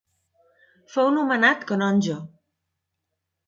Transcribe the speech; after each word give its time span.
Fou 0.93 1.11
nomenat 1.19 1.69
canonge. 1.73 2.19